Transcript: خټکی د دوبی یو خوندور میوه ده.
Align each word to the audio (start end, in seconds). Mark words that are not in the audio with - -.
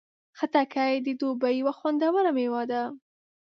خټکی 0.37 0.93
د 1.05 1.07
دوبی 1.19 1.53
یو 1.59 1.71
خوندور 1.77 2.25
میوه 2.35 2.63
ده. 2.71 2.83